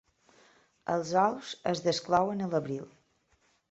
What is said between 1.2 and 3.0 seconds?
ous es desclouen a l'abril.